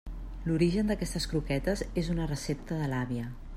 L'origen 0.45 0.89
d'aquestes 0.91 1.29
croquetes 1.33 1.85
és 2.03 2.11
una 2.17 2.27
recepta 2.35 2.81
de 2.83 2.91
l'àvia. 2.95 3.31